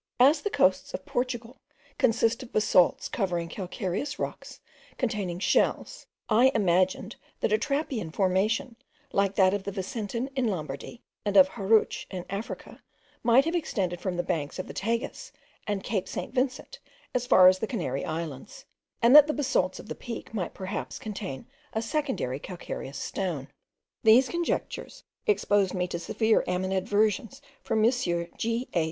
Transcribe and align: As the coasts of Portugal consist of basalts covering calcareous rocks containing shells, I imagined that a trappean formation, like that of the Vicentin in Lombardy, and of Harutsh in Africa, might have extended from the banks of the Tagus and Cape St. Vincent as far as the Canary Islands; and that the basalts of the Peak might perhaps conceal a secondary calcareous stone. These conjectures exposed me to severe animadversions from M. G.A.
As 0.19 0.41
the 0.41 0.49
coasts 0.49 0.95
of 0.95 1.05
Portugal 1.05 1.61
consist 1.99 2.41
of 2.41 2.51
basalts 2.51 3.07
covering 3.07 3.47
calcareous 3.47 4.17
rocks 4.17 4.59
containing 4.97 5.37
shells, 5.37 6.07
I 6.27 6.51
imagined 6.55 7.17
that 7.41 7.53
a 7.53 7.59
trappean 7.59 8.11
formation, 8.11 8.77
like 9.11 9.35
that 9.35 9.53
of 9.53 9.61
the 9.63 9.71
Vicentin 9.71 10.31
in 10.35 10.47
Lombardy, 10.47 11.03
and 11.23 11.37
of 11.37 11.49
Harutsh 11.49 12.07
in 12.09 12.25
Africa, 12.31 12.81
might 13.21 13.45
have 13.45 13.53
extended 13.53 14.01
from 14.01 14.17
the 14.17 14.23
banks 14.23 14.57
of 14.57 14.65
the 14.65 14.73
Tagus 14.73 15.31
and 15.67 15.83
Cape 15.83 16.07
St. 16.07 16.33
Vincent 16.33 16.79
as 17.13 17.27
far 17.27 17.47
as 17.47 17.59
the 17.59 17.67
Canary 17.67 18.03
Islands; 18.03 18.65
and 19.03 19.15
that 19.15 19.27
the 19.27 19.33
basalts 19.33 19.77
of 19.79 19.87
the 19.87 19.93
Peak 19.93 20.33
might 20.33 20.55
perhaps 20.55 20.97
conceal 20.97 21.45
a 21.73 21.81
secondary 21.83 22.39
calcareous 22.39 22.97
stone. 22.97 23.49
These 24.01 24.29
conjectures 24.29 25.03
exposed 25.27 25.75
me 25.75 25.87
to 25.89 25.99
severe 25.99 26.43
animadversions 26.47 27.39
from 27.61 27.85
M. 27.85 27.91
G.A. 27.91 28.79